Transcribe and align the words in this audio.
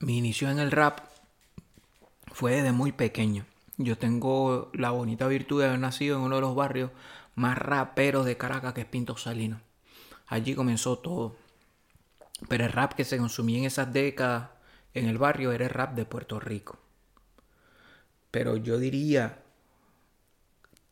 mi 0.00 0.18
inicio 0.18 0.50
en 0.50 0.58
el 0.58 0.70
rap 0.70 1.00
fue 2.32 2.52
desde 2.56 2.72
muy 2.72 2.92
pequeño. 2.92 3.46
Yo 3.78 3.96
tengo 3.98 4.70
la 4.74 4.90
bonita 4.90 5.26
virtud 5.26 5.60
de 5.60 5.68
haber 5.68 5.78
nacido 5.78 6.16
en 6.16 6.22
uno 6.22 6.36
de 6.36 6.40
los 6.40 6.54
barrios 6.54 6.90
más 7.34 7.58
raperos 7.58 8.24
de 8.24 8.36
Caracas, 8.36 8.72
que 8.74 8.82
es 8.82 8.86
Pinto 8.86 9.16
Salino. 9.16 9.60
Allí 10.26 10.54
comenzó 10.54 10.98
todo. 10.98 11.36
Pero 12.48 12.64
el 12.64 12.72
rap 12.72 12.94
que 12.94 13.04
se 13.04 13.18
consumía 13.18 13.58
en 13.58 13.64
esas 13.64 13.92
décadas 13.92 14.50
en 14.94 15.06
el 15.06 15.18
barrio 15.18 15.52
era 15.52 15.64
el 15.64 15.70
rap 15.70 15.94
de 15.94 16.04
Puerto 16.04 16.40
Rico. 16.40 16.78
Pero 18.30 18.56
yo 18.56 18.78
diría 18.78 19.42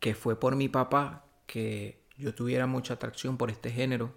que 0.00 0.14
fue 0.14 0.38
por 0.38 0.56
mi 0.56 0.68
papá 0.68 1.24
que 1.46 2.02
yo 2.16 2.34
tuviera 2.34 2.66
mucha 2.66 2.94
atracción 2.94 3.36
por 3.36 3.50
este 3.50 3.70
género, 3.70 4.14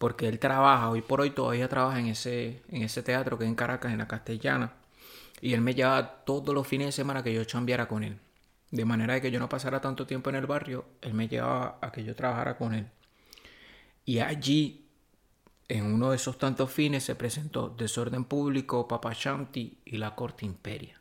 porque 0.00 0.28
él 0.28 0.38
trabaja, 0.38 0.88
hoy 0.88 1.02
por 1.02 1.20
hoy 1.20 1.28
todavía 1.28 1.68
trabaja 1.68 2.00
en 2.00 2.06
ese, 2.06 2.62
en 2.70 2.82
ese 2.82 3.02
teatro 3.02 3.36
que 3.36 3.44
es 3.44 3.50
en 3.50 3.54
Caracas, 3.54 3.92
en 3.92 3.98
la 3.98 4.08
Castellana, 4.08 4.72
y 5.42 5.52
él 5.52 5.60
me 5.60 5.74
llevaba 5.74 6.24
todos 6.24 6.54
los 6.54 6.66
fines 6.66 6.86
de 6.86 6.92
semana 6.92 7.22
que 7.22 7.34
yo 7.34 7.44
chambeara 7.44 7.86
con 7.86 8.02
él. 8.02 8.18
De 8.70 8.86
manera 8.86 9.12
de 9.12 9.20
que 9.20 9.30
yo 9.30 9.38
no 9.38 9.50
pasara 9.50 9.82
tanto 9.82 10.06
tiempo 10.06 10.30
en 10.30 10.36
el 10.36 10.46
barrio, 10.46 10.86
él 11.02 11.12
me 11.12 11.28
llevaba 11.28 11.76
a 11.82 11.92
que 11.92 12.02
yo 12.02 12.16
trabajara 12.16 12.56
con 12.56 12.72
él. 12.72 12.86
Y 14.06 14.20
allí, 14.20 14.86
en 15.68 15.84
uno 15.84 16.08
de 16.08 16.16
esos 16.16 16.38
tantos 16.38 16.72
fines, 16.72 17.04
se 17.04 17.14
presentó 17.14 17.68
Desorden 17.68 18.24
Público, 18.24 18.88
Papa 18.88 19.12
Shanti 19.14 19.80
y 19.84 19.98
la 19.98 20.14
Corte 20.14 20.46
Imperia. 20.46 20.98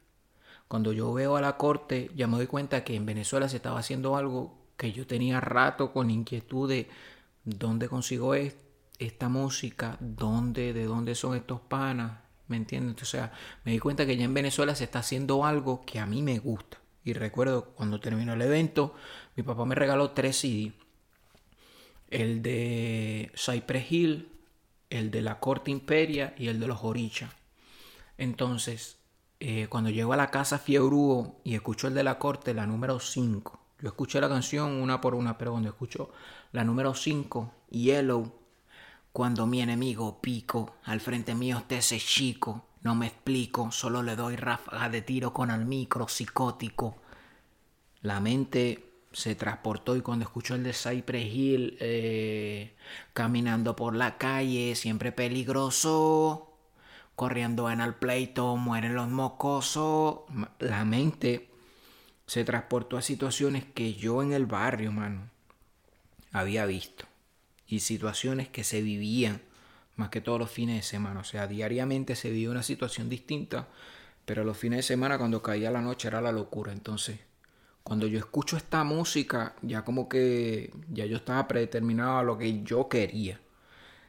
Cuando 0.67 0.91
yo 0.91 1.13
veo 1.13 1.37
a 1.37 1.41
la 1.41 1.55
corte, 1.55 2.11
ya 2.17 2.27
me 2.27 2.35
doy 2.35 2.47
cuenta 2.47 2.83
que 2.83 2.95
en 2.95 3.05
Venezuela 3.05 3.47
se 3.47 3.55
estaba 3.55 3.79
haciendo 3.79 4.17
algo 4.17 4.57
que 4.75 4.91
yo 4.91 5.07
tenía 5.07 5.39
rato 5.39 5.93
con 5.93 6.11
inquietud 6.11 6.67
de 6.67 6.89
dónde 7.45 7.87
consigo 7.87 8.35
esta 8.99 9.29
música, 9.29 9.97
dónde, 9.99 10.73
de 10.73 10.85
dónde 10.85 11.15
son 11.15 11.35
estos 11.35 11.61
panas, 11.61 12.19
¿me 12.47 12.57
entiendes? 12.57 13.01
O 13.01 13.05
sea, 13.05 13.31
me 13.63 13.71
di 13.71 13.79
cuenta 13.79 14.05
que 14.05 14.17
ya 14.17 14.25
en 14.25 14.33
Venezuela 14.33 14.75
se 14.75 14.83
está 14.83 14.99
haciendo 14.99 15.45
algo 15.45 15.83
que 15.85 15.99
a 15.99 16.05
mí 16.05 16.21
me 16.21 16.37
gusta. 16.39 16.77
Y 17.03 17.13
recuerdo 17.13 17.71
cuando 17.75 17.99
terminó 17.99 18.33
el 18.33 18.41
evento, 18.41 18.93
mi 19.35 19.43
papá 19.43 19.65
me 19.65 19.75
regaló 19.75 20.11
tres 20.11 20.37
CD. 20.37 20.73
El 22.09 22.41
de 22.41 23.31
Cypress 23.35 23.91
Hill, 23.91 24.29
el 24.89 25.11
de 25.11 25.21
la 25.21 25.39
Corte 25.39 25.71
Imperia 25.71 26.33
y 26.37 26.47
el 26.47 26.59
de 26.59 26.67
los 26.67 26.83
Oricha. 26.83 27.29
Entonces, 28.17 28.97
eh, 29.39 29.67
cuando 29.69 29.89
llego 29.89 30.11
a 30.11 30.17
la 30.17 30.31
casa 30.31 30.59
Fiebruo 30.59 31.39
y 31.45 31.55
escucho 31.55 31.87
el 31.87 31.93
de 31.93 32.03
la 32.03 32.19
corte, 32.19 32.53
la 32.53 32.65
número 32.65 32.99
5, 32.99 33.59
yo 33.81 33.87
escuché 33.87 34.19
la 34.19 34.27
canción 34.27 34.71
una 34.71 34.99
por 34.99 35.15
una, 35.15 35.37
pero 35.37 35.51
cuando 35.51 35.69
escucho 35.69 36.09
la 36.51 36.65
número 36.65 36.93
5, 36.93 37.53
Yellow, 37.69 38.38
cuando 39.11 39.45
mi 39.47 39.61
enemigo 39.61 40.21
pico, 40.21 40.75
al 40.83 40.99
frente 40.99 41.35
mío 41.35 41.57
esté 41.57 41.77
ese 41.77 41.99
chico, 41.99 42.65
no 42.81 42.95
me 42.95 43.07
explico, 43.07 43.71
solo 43.71 44.03
le 44.03 44.15
doy 44.15 44.35
ráfaga 44.35 44.89
de 44.89 45.01
tiro 45.01 45.33
con 45.33 45.51
el 45.51 45.65
micro 45.65 46.07
psicótico. 46.07 46.97
La 48.01 48.19
mente 48.19 48.89
se 49.11 49.35
transportó 49.35 49.95
y 49.95 50.01
cuando 50.01 50.23
escucho 50.23 50.55
el 50.55 50.63
de 50.63 50.73
Cypress 50.73 51.25
Hill, 51.25 51.77
eh, 51.81 52.75
caminando 53.13 53.75
por 53.75 53.95
la 53.95 54.17
calle, 54.17 54.75
siempre 54.75 55.11
peligroso, 55.11 56.53
corriendo 57.15 57.69
en 57.69 57.81
el 57.81 57.95
pleito, 57.95 58.55
mueren 58.55 58.95
los 58.95 59.09
mocosos. 59.09 60.21
La 60.59 60.85
mente 60.85 61.49
se 62.27 62.45
transportó 62.45 62.97
a 62.97 63.01
situaciones 63.01 63.65
que 63.65 63.95
yo 63.95 64.21
en 64.21 64.31
el 64.31 64.45
barrio, 64.45 64.91
mano, 64.91 65.29
había 66.31 66.65
visto. 66.65 67.08
Y 67.69 67.79
situaciones 67.79 68.49
que 68.49 68.63
se 68.65 68.81
vivían 68.81 69.41
más 69.95 70.09
que 70.09 70.21
todos 70.21 70.39
los 70.39 70.49
fines 70.49 70.77
de 70.77 70.81
semana. 70.83 71.19
O 71.19 71.23
sea, 71.23 71.47
diariamente 71.47 72.15
se 72.15 72.31
vivía 72.31 72.49
una 72.49 72.63
situación 72.63 73.09
distinta, 73.09 73.67
pero 74.25 74.43
los 74.43 74.57
fines 74.57 74.77
de 74.77 74.83
semana 74.83 75.17
cuando 75.17 75.41
caía 75.41 75.69
la 75.69 75.81
noche 75.81 76.07
era 76.07 76.19
la 76.21 76.31
locura. 76.31 76.71
Entonces, 76.71 77.19
cuando 77.83 78.07
yo 78.07 78.17
escucho 78.17 78.57
esta 78.57 78.83
música, 78.83 79.55
ya 79.61 79.83
como 79.83 80.09
que 80.09 80.71
ya 80.89 81.05
yo 81.05 81.17
estaba 81.17 81.47
predeterminado 81.47 82.17
a 82.17 82.23
lo 82.23 82.37
que 82.37 82.63
yo 82.63 82.89
quería. 82.89 83.39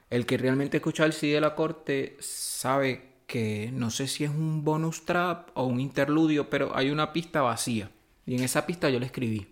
El 0.08 0.26
que 0.26 0.38
realmente 0.38 0.78
escucha 0.78 1.04
el 1.04 1.12
CD 1.12 1.34
de 1.34 1.40
la 1.40 1.54
corte 1.54 2.16
sabe 2.20 3.10
que 3.26 3.70
no 3.72 3.90
sé 3.90 4.08
si 4.08 4.24
es 4.24 4.30
un 4.30 4.64
bonus 4.64 5.04
trap 5.04 5.50
o 5.54 5.64
un 5.64 5.80
interludio, 5.80 6.50
pero 6.50 6.76
hay 6.76 6.90
una 6.90 7.12
pista 7.12 7.42
vacía. 7.42 7.90
Y 8.26 8.34
en 8.34 8.42
esa 8.42 8.66
pista 8.66 8.90
yo 8.90 8.98
le 8.98 9.06
escribí. 9.06 9.46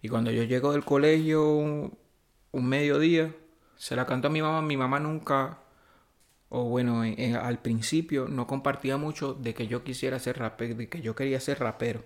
Y 0.00 0.08
cuando 0.08 0.30
yo 0.30 0.42
llego 0.44 0.72
del 0.72 0.84
colegio 0.84 1.92
un, 2.52 2.66
mediodía, 2.68 3.34
se 3.76 3.96
la 3.96 4.06
canto 4.06 4.28
a 4.28 4.30
mi 4.30 4.42
mamá. 4.42 4.62
Mi 4.62 4.76
mamá 4.76 5.00
nunca, 5.00 5.60
o 6.48 6.64
bueno, 6.64 7.02
al 7.02 7.58
principio 7.60 8.26
no 8.28 8.46
compartía 8.46 8.96
mucho 8.96 9.34
de 9.34 9.54
que 9.54 9.66
yo 9.66 9.84
quisiera 9.84 10.18
ser 10.18 10.38
rapero, 10.38 10.74
de 10.74 10.88
que 10.88 11.00
yo 11.00 11.14
quería 11.14 11.40
ser 11.40 11.60
rapero. 11.60 12.04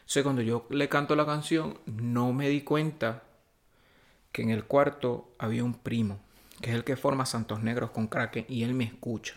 Entonces 0.00 0.22
cuando 0.22 0.42
yo 0.42 0.66
le 0.70 0.88
canto 0.88 1.16
la 1.16 1.26
canción, 1.26 1.78
no 1.86 2.32
me 2.32 2.48
di 2.48 2.62
cuenta 2.62 3.24
que 4.32 4.42
en 4.42 4.50
el 4.50 4.64
cuarto 4.64 5.34
había 5.38 5.64
un 5.64 5.74
primo 5.74 6.18
que 6.60 6.70
es 6.70 6.76
el 6.76 6.84
que 6.84 6.96
forma 6.96 7.26
Santos 7.26 7.62
Negros 7.62 7.90
con 7.90 8.06
Kraken, 8.06 8.46
y 8.48 8.62
él 8.62 8.74
me 8.74 8.84
escucha. 8.84 9.34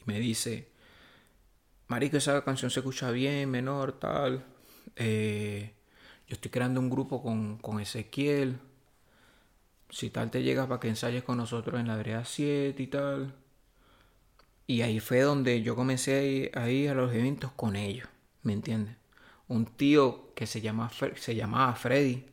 Y 0.00 0.02
me 0.06 0.18
dice, 0.18 0.68
Marico, 1.88 2.16
esa 2.16 2.42
canción 2.44 2.70
se 2.70 2.80
escucha 2.80 3.10
bien, 3.10 3.50
menor, 3.50 3.98
tal. 3.98 4.44
Eh, 4.96 5.74
yo 6.26 6.34
estoy 6.34 6.50
creando 6.50 6.80
un 6.80 6.90
grupo 6.90 7.22
con, 7.22 7.58
con, 7.58 7.80
Ezequiel. 7.80 8.58
Si 9.90 10.10
tal 10.10 10.30
te 10.30 10.42
llegas 10.42 10.66
para 10.66 10.80
que 10.80 10.88
ensayes 10.88 11.22
con 11.22 11.36
nosotros 11.36 11.80
en 11.80 11.88
la 11.88 11.96
Brea 11.96 12.24
7 12.24 12.80
y 12.82 12.86
tal. 12.86 13.34
Y 14.66 14.82
ahí 14.82 15.00
fue 15.00 15.20
donde 15.22 15.62
yo 15.62 15.74
comencé 15.74 16.50
a 16.54 16.70
ir 16.70 16.90
a, 16.90 16.94
los 16.94 17.12
eventos 17.12 17.50
con 17.52 17.74
ellos. 17.76 18.08
¿Me 18.42 18.52
entiendes? 18.52 18.96
Un 19.48 19.66
tío 19.66 20.32
que 20.34 20.46
se, 20.46 20.60
llama, 20.60 20.90
se 21.16 21.34
llamaba 21.34 21.74
Freddy. 21.74 22.24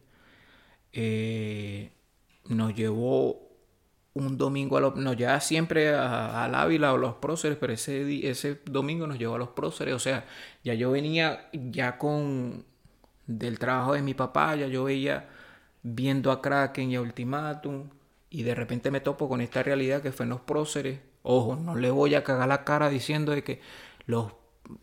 Eh, 0.93 1.91
nos 2.45 2.75
llevó 2.75 3.47
un 4.13 4.37
domingo 4.37 4.77
a 4.77 4.81
los, 4.81 4.95
nos 4.95 5.15
lleva 5.17 5.39
siempre 5.39 5.93
al 5.95 6.53
Ávila 6.55 6.93
o 6.93 6.97
los 6.97 7.15
próceres, 7.15 7.57
pero 7.59 7.73
ese, 7.73 8.29
ese 8.29 8.61
domingo 8.65 9.07
nos 9.07 9.17
llevó 9.17 9.35
a 9.35 9.39
los 9.39 9.49
próceres. 9.49 9.95
O 9.95 9.99
sea, 9.99 10.25
ya 10.63 10.73
yo 10.73 10.91
venía 10.91 11.49
ya 11.53 11.97
con 11.97 12.65
del 13.25 13.59
trabajo 13.59 13.93
de 13.93 14.01
mi 14.01 14.13
papá, 14.13 14.55
ya 14.55 14.67
yo 14.67 14.85
veía 14.85 15.29
viendo 15.93 16.31
a 16.31 16.41
Kraken 16.41 16.91
y 16.91 16.95
a 16.95 17.01
Ultimatum, 17.01 17.89
y 18.29 18.43
de 18.43 18.55
repente 18.55 18.91
me 18.91 18.99
topo 18.99 19.29
con 19.29 19.41
esta 19.41 19.63
realidad 19.63 20.01
que 20.01 20.11
fue 20.11 20.25
en 20.25 20.31
los 20.31 20.41
próceres. 20.41 20.99
Ojo, 21.23 21.55
no 21.55 21.75
le 21.75 21.91
voy 21.91 22.15
a 22.15 22.23
cagar 22.23 22.47
la 22.47 22.63
cara 22.63 22.89
diciendo 22.89 23.31
de 23.31 23.43
que 23.43 23.61
los 24.05 24.33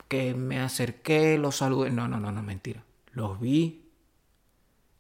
que 0.09 0.35
me 0.35 0.61
acerqué, 0.61 1.39
los 1.39 1.57
saludé. 1.57 1.91
No, 1.91 2.09
no, 2.09 2.19
no, 2.21 2.33
no, 2.33 2.43
mentira. 2.43 2.85
Los 3.13 3.39
vi, 3.41 3.85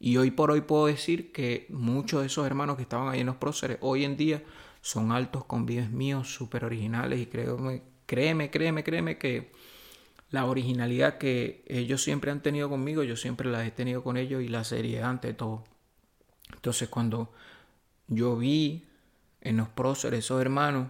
y 0.04 0.18
hoy 0.18 0.30
por 0.30 0.50
hoy 0.50 0.60
puedo 0.60 0.86
decir 0.86 1.32
que 1.32 1.66
muchos 1.70 2.20
de 2.20 2.26
esos 2.26 2.46
hermanos 2.46 2.76
que 2.76 2.82
estaban 2.82 3.08
ahí 3.08 3.20
en 3.20 3.26
los 3.26 3.36
próceres 3.36 3.78
hoy 3.80 4.04
en 4.04 4.18
día 4.18 4.42
son 4.82 5.12
altos 5.12 5.46
convives 5.46 5.90
míos, 5.90 6.34
súper 6.34 6.66
originales 6.66 7.20
y 7.20 7.26
créeme, 7.26 7.82
créeme, 8.04 8.50
créeme, 8.50 8.84
créeme 8.84 9.18
que 9.18 9.50
la 10.30 10.44
originalidad 10.44 11.16
que 11.16 11.64
ellos 11.68 12.02
siempre 12.02 12.30
han 12.30 12.42
tenido 12.42 12.68
conmigo, 12.68 13.02
yo 13.02 13.16
siempre 13.16 13.50
la 13.50 13.64
he 13.66 13.70
tenido 13.70 14.02
con 14.02 14.18
ellos 14.18 14.42
y 14.42 14.48
la 14.48 14.64
seriedad 14.64 15.08
ante 15.08 15.32
todo. 15.32 15.64
Entonces 16.52 16.88
cuando 16.88 17.32
yo 18.08 18.36
vi 18.36 18.84
en 19.40 19.56
los 19.56 19.68
próceres 19.68 20.20
esos 20.20 20.40
hermanos, 20.40 20.88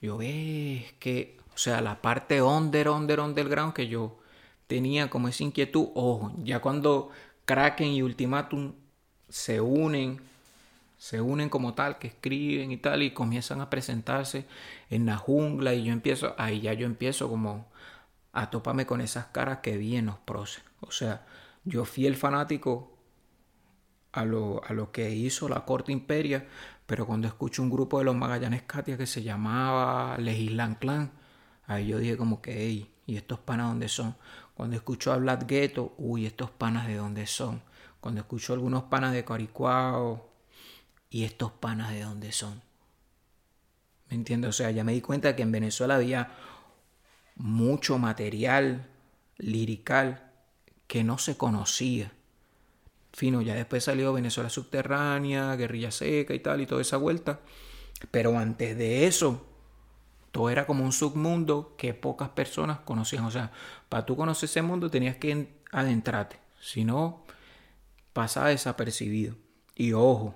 yo 0.00 0.18
ve 0.18 0.94
que, 0.98 1.38
o 1.54 1.58
sea, 1.58 1.80
la 1.80 2.00
parte 2.00 2.42
under, 2.42 2.88
under, 2.88 3.20
underground 3.20 3.74
que 3.74 3.88
yo 3.88 4.18
tenía 4.66 5.10
como 5.10 5.28
esa 5.28 5.42
inquietud, 5.42 5.88
ojo, 5.94 6.32
ya 6.44 6.60
cuando 6.60 7.10
Kraken 7.44 7.88
y 7.88 8.02
Ultimatum 8.02 8.74
se 9.28 9.60
unen, 9.60 10.20
se 10.98 11.20
unen 11.20 11.48
como 11.48 11.74
tal, 11.74 11.98
que 11.98 12.08
escriben 12.08 12.70
y 12.70 12.76
tal, 12.76 13.02
y 13.02 13.12
comienzan 13.12 13.60
a 13.60 13.70
presentarse 13.70 14.46
en 14.90 15.06
la 15.06 15.16
jungla, 15.16 15.74
y 15.74 15.84
yo 15.84 15.92
empiezo, 15.92 16.34
ahí 16.38 16.60
ya 16.60 16.74
yo 16.74 16.86
empiezo 16.86 17.28
como 17.28 17.66
a 18.32 18.50
toparme 18.50 18.86
con 18.86 19.00
esas 19.00 19.26
caras 19.26 19.58
que 19.58 19.76
vi 19.76 19.96
en 19.96 20.06
los 20.06 20.18
proces. 20.18 20.62
O 20.80 20.90
sea, 20.90 21.26
yo 21.64 21.84
fui 21.84 22.06
el 22.06 22.16
fanático 22.16 22.97
a 24.12 24.24
lo, 24.24 24.62
a 24.64 24.72
lo 24.72 24.92
que 24.92 25.10
hizo 25.10 25.48
la 25.48 25.64
corte 25.64 25.92
imperia, 25.92 26.46
pero 26.86 27.06
cuando 27.06 27.28
escucho 27.28 27.62
un 27.62 27.70
grupo 27.70 27.98
de 27.98 28.04
los 28.04 28.16
Magallanes 28.16 28.62
Katia 28.62 28.96
que 28.96 29.06
se 29.06 29.22
llamaba 29.22 30.16
Legislan 30.18 30.76
Clan, 30.76 31.12
ahí 31.66 31.88
yo 31.88 31.98
dije 31.98 32.16
como 32.16 32.40
que, 32.40 32.56
hey, 32.56 32.90
¿y 33.06 33.16
estos 33.16 33.38
panas 33.38 33.68
dónde 33.68 33.88
son? 33.88 34.16
Cuando 34.54 34.76
escucho 34.76 35.12
a 35.12 35.16
Black 35.16 35.46
Ghetto, 35.46 35.94
uy, 35.98 36.26
estos 36.26 36.50
panas 36.50 36.86
de 36.86 36.96
dónde 36.96 37.26
son. 37.26 37.62
Cuando 38.00 38.20
escucho 38.20 38.52
algunos 38.54 38.84
panas 38.84 39.12
de 39.12 39.24
Caricuao, 39.24 40.28
y 41.10 41.24
estos 41.24 41.52
panas 41.52 41.90
de 41.90 42.02
dónde 42.02 42.32
son. 42.32 42.62
¿Me 44.08 44.16
entiendes? 44.16 44.50
O 44.50 44.52
sea, 44.52 44.70
ya 44.70 44.84
me 44.84 44.92
di 44.92 45.00
cuenta 45.00 45.36
que 45.36 45.42
en 45.42 45.52
Venezuela 45.52 45.96
había 45.96 46.32
mucho 47.36 47.98
material 47.98 48.88
lirical 49.36 50.32
que 50.86 51.04
no 51.04 51.18
se 51.18 51.36
conocía. 51.36 52.12
Fino, 53.18 53.42
ya 53.42 53.54
después 53.54 53.84
salió 53.84 54.12
Venezuela 54.14 54.50
Subterránea, 54.50 55.56
Guerrilla 55.56 55.90
Seca 55.90 56.34
y 56.34 56.40
tal, 56.40 56.60
y 56.62 56.66
toda 56.66 56.82
esa 56.82 56.98
vuelta. 56.98 57.40
Pero 58.10 58.38
antes 58.38 58.78
de 58.78 59.06
eso, 59.06 59.46
todo 60.32 60.50
era 60.50 60.66
como 60.66 60.84
un 60.84 60.92
submundo 60.92 61.74
que 61.78 61.94
pocas 61.94 62.30
personas 62.30 62.80
conocían. 62.80 63.24
O 63.24 63.30
sea, 63.30 63.52
para 63.88 64.06
tú 64.06 64.16
conocer 64.16 64.48
ese 64.48 64.62
mundo 64.62 64.90
tenías 64.90 65.16
que 65.16 65.48
adentrarte. 65.72 66.38
Si 66.60 66.84
no, 66.84 67.24
pasaba 68.14 68.48
desapercibido. 68.50 69.36
Y 69.76 69.92
ojo, 69.94 70.34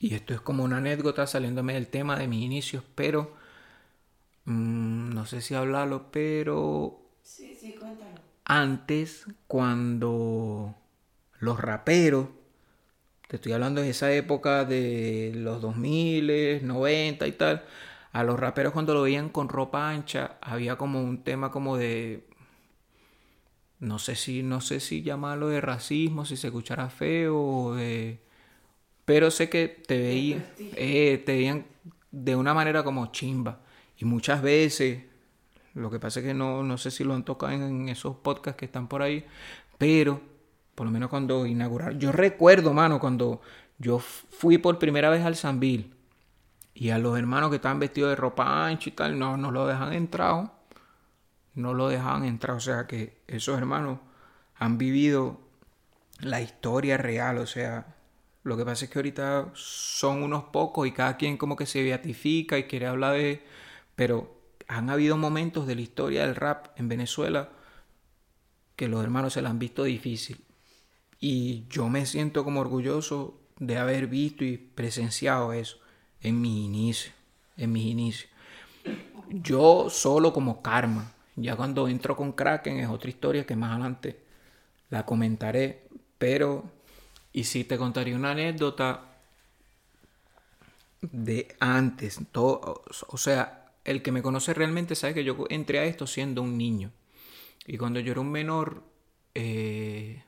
y 0.00 0.14
esto 0.14 0.34
es 0.34 0.40
como 0.40 0.64
una 0.64 0.78
anécdota 0.78 1.26
saliéndome 1.26 1.74
del 1.74 1.88
tema 1.88 2.16
de 2.18 2.28
mis 2.28 2.42
inicios, 2.44 2.82
pero 2.94 3.34
mm, 4.44 5.10
no 5.14 5.26
sé 5.26 5.40
si 5.42 5.54
hablarlo, 5.54 6.10
pero 6.10 7.00
Sí, 7.22 7.54
sí, 7.54 7.74
cuéntalo. 7.74 8.20
antes 8.44 9.26
cuando 9.46 10.74
los 11.40 11.60
raperos, 11.60 12.28
te 13.28 13.36
estoy 13.36 13.52
hablando 13.52 13.80
de 13.82 13.90
esa 13.90 14.12
época 14.12 14.64
de 14.64 15.32
los 15.34 15.60
2000, 15.60 16.66
90 16.66 17.26
y 17.26 17.32
tal, 17.32 17.64
a 18.12 18.24
los 18.24 18.38
raperos 18.38 18.72
cuando 18.72 18.94
lo 18.94 19.02
veían 19.02 19.28
con 19.28 19.48
ropa 19.48 19.90
ancha, 19.90 20.38
había 20.40 20.76
como 20.76 21.02
un 21.02 21.22
tema 21.24 21.50
como 21.50 21.76
de 21.76 22.24
no 23.78 23.98
sé 23.98 24.16
si 24.16 24.42
no 24.42 24.60
sé 24.60 24.80
si 24.80 25.02
llamarlo 25.02 25.48
de 25.48 25.60
racismo, 25.60 26.24
si 26.24 26.36
se 26.36 26.46
escuchara 26.48 26.88
feo 26.88 27.38
o 27.38 27.74
de 27.74 28.20
pero 29.04 29.30
sé 29.30 29.48
que 29.50 29.68
te 29.68 29.98
veían 29.98 30.46
eh, 30.58 31.22
te 31.24 31.32
veían 31.36 31.66
de 32.10 32.36
una 32.36 32.54
manera 32.54 32.82
como 32.82 33.12
chimba. 33.12 33.60
Y 33.98 34.04
muchas 34.04 34.42
veces 34.42 35.04
lo 35.74 35.90
que 35.90 36.00
pasa 36.00 36.20
es 36.20 36.26
que 36.26 36.34
no, 36.34 36.62
no 36.62 36.78
sé 36.78 36.90
si 36.90 37.04
lo 37.04 37.14
han 37.14 37.24
tocado 37.24 37.52
en 37.52 37.88
esos 37.88 38.16
podcasts 38.16 38.58
que 38.58 38.64
están 38.64 38.88
por 38.88 39.02
ahí, 39.02 39.26
pero 39.78 40.20
por 40.76 40.86
lo 40.86 40.92
menos 40.92 41.08
cuando 41.10 41.46
inauguraron. 41.46 41.98
Yo 41.98 42.12
recuerdo, 42.12 42.72
mano, 42.72 43.00
cuando 43.00 43.40
yo 43.78 43.98
fui 43.98 44.58
por 44.58 44.78
primera 44.78 45.10
vez 45.10 45.24
al 45.24 45.34
Sambil 45.34 45.94
y 46.74 46.90
a 46.90 46.98
los 46.98 47.18
hermanos 47.18 47.50
que 47.50 47.56
estaban 47.56 47.80
vestidos 47.80 48.10
de 48.10 48.16
ropa 48.16 48.66
ancha 48.66 48.90
y 48.90 48.92
tal, 48.92 49.18
no, 49.18 49.36
no 49.38 49.50
lo 49.50 49.66
dejan 49.66 49.94
entrar. 49.94 50.52
No 51.54 51.72
lo 51.72 51.88
dejaban 51.88 52.26
entrar. 52.26 52.56
O 52.56 52.60
sea 52.60 52.86
que 52.86 53.22
esos 53.26 53.56
hermanos 53.56 53.98
han 54.56 54.76
vivido 54.76 55.40
la 56.20 56.42
historia 56.42 56.98
real. 56.98 57.38
O 57.38 57.46
sea, 57.46 57.96
lo 58.42 58.58
que 58.58 58.64
pasa 58.66 58.84
es 58.84 58.90
que 58.90 58.98
ahorita 58.98 59.52
son 59.54 60.22
unos 60.22 60.44
pocos 60.44 60.86
y 60.86 60.92
cada 60.92 61.16
quien 61.16 61.38
como 61.38 61.56
que 61.56 61.64
se 61.64 61.82
beatifica 61.82 62.58
y 62.58 62.64
quiere 62.64 62.86
hablar 62.86 63.14
de... 63.14 63.42
Pero 63.94 64.36
han 64.68 64.90
habido 64.90 65.16
momentos 65.16 65.66
de 65.66 65.74
la 65.74 65.80
historia 65.80 66.26
del 66.26 66.36
rap 66.36 66.66
en 66.76 66.88
Venezuela 66.88 67.48
que 68.76 68.88
los 68.88 69.02
hermanos 69.02 69.32
se 69.32 69.40
la 69.40 69.48
han 69.48 69.58
visto 69.58 69.84
difícil. 69.84 70.45
Y 71.20 71.64
yo 71.68 71.88
me 71.88 72.06
siento 72.06 72.44
como 72.44 72.60
orgulloso 72.60 73.38
de 73.58 73.78
haber 73.78 74.06
visto 74.06 74.44
y 74.44 74.58
presenciado 74.58 75.52
eso 75.52 75.78
en 76.20 76.40
mis 76.40 76.64
inicios. 76.64 77.14
En 77.56 77.72
mis 77.72 77.86
inicios. 77.86 78.30
Yo 79.30 79.88
solo 79.90 80.32
como 80.32 80.62
karma. 80.62 81.12
Ya 81.36 81.56
cuando 81.56 81.88
entro 81.88 82.16
con 82.16 82.32
Kraken 82.32 82.78
es 82.78 82.88
otra 82.88 83.10
historia 83.10 83.46
que 83.46 83.56
más 83.56 83.72
adelante 83.72 84.20
la 84.90 85.04
comentaré. 85.04 85.88
Pero, 86.18 86.64
y 87.32 87.44
si 87.44 87.64
te 87.64 87.78
contaría 87.78 88.16
una 88.16 88.32
anécdota 88.32 89.16
de 91.00 91.54
antes. 91.60 92.20
Todo, 92.32 92.82
o 93.08 93.16
sea, 93.18 93.72
el 93.84 94.02
que 94.02 94.12
me 94.12 94.22
conoce 94.22 94.54
realmente 94.54 94.94
sabe 94.94 95.14
que 95.14 95.24
yo 95.24 95.46
entré 95.48 95.78
a 95.78 95.84
esto 95.84 96.06
siendo 96.06 96.42
un 96.42 96.58
niño. 96.58 96.90
Y 97.66 97.78
cuando 97.78 98.00
yo 98.00 98.12
era 98.12 98.20
un 98.20 98.30
menor, 98.30 98.82
eh, 99.34 100.22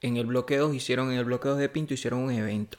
en 0.00 0.16
el 0.16 0.26
bloque 0.26 0.56
2 0.56 0.74
hicieron, 0.74 1.12
en 1.12 1.18
el 1.18 1.24
bloque 1.24 1.48
2 1.48 1.58
de 1.58 1.68
Pinto 1.68 1.94
hicieron 1.94 2.20
un 2.20 2.30
evento. 2.30 2.78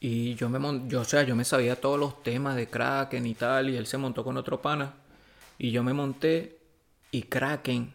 Y 0.00 0.34
yo 0.34 0.48
me 0.48 0.88
yo, 0.88 1.02
o 1.02 1.04
sea, 1.04 1.22
yo 1.22 1.36
me 1.36 1.44
sabía 1.44 1.80
todos 1.80 1.98
los 1.98 2.22
temas 2.22 2.56
de 2.56 2.66
Kraken 2.66 3.24
y 3.26 3.34
tal, 3.34 3.70
y 3.70 3.76
él 3.76 3.86
se 3.86 3.98
montó 3.98 4.24
con 4.24 4.36
otro 4.36 4.60
pana. 4.60 4.94
Y 5.58 5.70
yo 5.70 5.84
me 5.84 5.92
monté 5.92 6.58
y 7.12 7.22
Kraken 7.22 7.92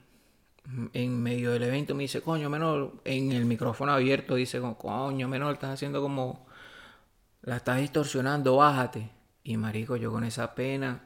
en 0.93 1.23
medio 1.23 1.51
del 1.51 1.63
evento 1.63 1.95
me 1.95 2.03
dice, 2.03 2.21
coño, 2.21 2.49
menor, 2.49 2.93
en 3.05 3.31
el 3.31 3.45
micrófono 3.45 3.91
abierto 3.93 4.35
dice, 4.35 4.61
coño, 4.77 5.27
menor, 5.27 5.53
estás 5.53 5.71
haciendo 5.71 6.01
como 6.01 6.45
la 7.41 7.57
estás 7.57 7.79
distorsionando, 7.79 8.57
bájate. 8.57 9.09
Y 9.43 9.57
marico, 9.57 9.95
yo 9.95 10.11
con 10.11 10.23
esa 10.23 10.55
pena 10.55 11.03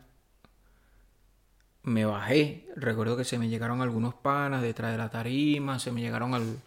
me 1.84 2.06
bajé. 2.06 2.68
Recuerdo 2.76 3.18
que 3.18 3.24
se 3.24 3.38
me 3.40 3.50
llegaron 3.50 3.82
algunos 3.82 4.14
panas 4.14 4.62
detrás 4.62 4.92
de 4.92 4.98
la 4.98 5.10
tarima, 5.10 5.80
se 5.80 5.92
me 5.92 6.02
llegaron 6.02 6.34
al, 6.34 6.60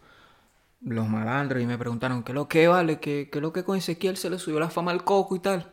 los 0.80 1.08
malandros 1.08 1.62
y 1.62 1.66
me 1.66 1.78
preguntaron, 1.78 2.22
¿qué 2.24 2.32
lo 2.32 2.48
que 2.48 2.68
vale? 2.68 3.00
¿Qué, 3.00 3.28
¿Qué 3.32 3.40
lo 3.40 3.52
que 3.52 3.64
con 3.64 3.76
Ezequiel 3.76 4.16
se 4.16 4.30
le 4.30 4.38
subió 4.38 4.60
la 4.60 4.70
fama 4.70 4.90
al 4.90 5.04
coco 5.04 5.36
y 5.36 5.40
tal? 5.40 5.72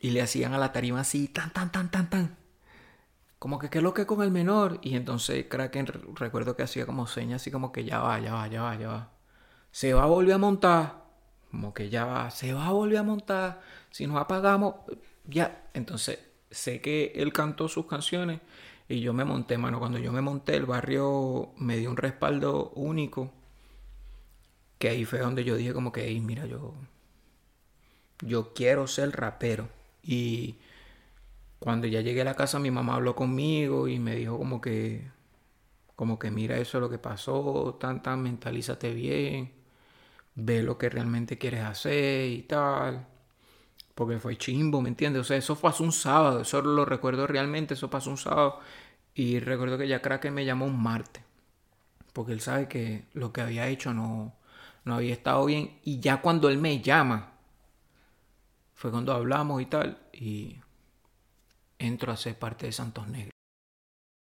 Y 0.00 0.10
le 0.10 0.22
hacían 0.22 0.54
a 0.54 0.58
la 0.58 0.72
tarima 0.72 1.00
así, 1.00 1.28
tan, 1.28 1.52
tan, 1.52 1.70
tan, 1.72 1.90
tan, 1.90 2.10
tan. 2.10 2.36
Como 3.38 3.58
que, 3.58 3.70
¿qué 3.70 3.80
lo 3.80 3.94
que 3.94 4.06
con 4.06 4.22
el 4.22 4.30
menor? 4.30 4.78
Y 4.82 4.96
entonces 4.96 5.46
Kraken 5.48 5.86
recuerdo 6.14 6.56
que 6.56 6.62
hacía 6.62 6.86
como 6.86 7.06
señas 7.06 7.42
así 7.42 7.50
como 7.50 7.72
que 7.72 7.84
ya 7.84 8.00
va, 8.00 8.20
ya 8.20 8.34
va, 8.34 8.48
ya 8.48 8.62
va, 8.62 8.76
ya 8.76 8.88
va. 8.88 9.10
Se 9.72 9.94
va 9.94 10.04
a 10.04 10.06
volver 10.06 10.34
a 10.34 10.38
montar 10.38 11.00
como 11.50 11.74
que 11.74 11.90
ya 11.90 12.04
va, 12.04 12.30
se 12.30 12.52
va 12.52 12.66
a 12.68 12.72
volver 12.72 12.98
a 12.98 13.02
montar, 13.02 13.60
si 13.90 14.06
nos 14.06 14.16
apagamos, 14.20 14.76
ya. 15.24 15.68
Entonces, 15.74 16.18
sé 16.50 16.80
que 16.80 17.12
él 17.16 17.32
cantó 17.32 17.68
sus 17.68 17.86
canciones 17.86 18.40
y 18.88 19.00
yo 19.00 19.12
me 19.12 19.24
monté, 19.24 19.58
mano. 19.58 19.78
Cuando 19.78 19.98
yo 19.98 20.12
me 20.12 20.20
monté, 20.20 20.56
el 20.56 20.66
barrio 20.66 21.50
me 21.56 21.76
dio 21.76 21.90
un 21.90 21.96
respaldo 21.96 22.70
único. 22.74 23.32
Que 24.78 24.88
ahí 24.88 25.04
fue 25.04 25.20
donde 25.20 25.44
yo 25.44 25.56
dije 25.56 25.72
como 25.72 25.92
que, 25.92 26.08
mira, 26.20 26.46
yo, 26.46 26.74
yo 28.22 28.52
quiero 28.54 28.86
ser 28.86 29.10
rapero. 29.12 29.68
Y 30.02 30.56
cuando 31.58 31.86
ya 31.86 32.00
llegué 32.00 32.22
a 32.22 32.24
la 32.24 32.36
casa, 32.36 32.58
mi 32.58 32.70
mamá 32.70 32.94
habló 32.96 33.14
conmigo 33.14 33.88
y 33.88 33.98
me 33.98 34.16
dijo 34.16 34.38
como 34.38 34.60
que, 34.60 35.10
como 35.96 36.18
que 36.18 36.30
mira 36.30 36.56
eso 36.58 36.78
es 36.78 36.82
lo 36.82 36.90
que 36.90 36.98
pasó, 36.98 37.76
tan, 37.80 38.02
tan, 38.02 38.22
mentalízate 38.22 38.94
bien 38.94 39.60
ve 40.34 40.62
lo 40.62 40.78
que 40.78 40.88
realmente 40.88 41.38
quieres 41.38 41.64
hacer 41.64 42.28
y 42.28 42.42
tal. 42.42 43.06
Porque 44.00 44.18
fue 44.18 44.38
chimbo, 44.38 44.80
¿me 44.80 44.88
entiendes? 44.88 45.20
O 45.20 45.24
sea, 45.24 45.36
eso 45.36 45.58
hace 45.62 45.82
un 45.82 45.92
sábado, 45.92 46.40
eso 46.40 46.62
lo 46.62 46.86
recuerdo 46.86 47.26
realmente, 47.26 47.74
eso 47.74 47.90
pasó 47.90 48.08
un 48.08 48.16
sábado. 48.16 48.58
Y 49.14 49.40
recuerdo 49.40 49.76
que 49.76 49.86
ya 49.86 50.00
Kraken 50.00 50.32
me 50.32 50.46
llamó 50.46 50.64
un 50.64 50.82
martes. 50.82 51.22
Porque 52.14 52.32
él 52.32 52.40
sabe 52.40 52.66
que 52.66 53.04
lo 53.12 53.30
que 53.30 53.42
había 53.42 53.68
hecho 53.68 53.92
no, 53.92 54.32
no 54.86 54.94
había 54.94 55.12
estado 55.12 55.44
bien. 55.44 55.80
Y 55.84 56.00
ya 56.00 56.22
cuando 56.22 56.48
él 56.48 56.56
me 56.56 56.80
llama, 56.80 57.32
fue 58.72 58.90
cuando 58.90 59.12
hablamos 59.12 59.60
y 59.60 59.66
tal. 59.66 59.98
Y 60.14 60.56
entro 61.78 62.10
a 62.10 62.16
ser 62.16 62.38
parte 62.38 62.64
de 62.64 62.72
Santos 62.72 63.06
Negros. 63.06 63.39